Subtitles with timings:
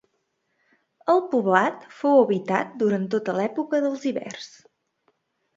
[1.13, 4.53] El poblat fou habitat durant tota l'època dels ibers.